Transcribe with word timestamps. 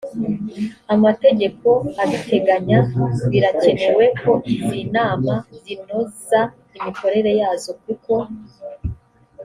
amategeko 0.93 1.69
abiteganya 2.03 2.79
birakenewe 3.31 4.05
ko 4.21 4.31
izi 4.53 4.79
nama 4.95 5.33
zinoza 5.61 6.39
imikorere 6.77 7.31
yazo 7.41 7.71
kuko 7.83 8.13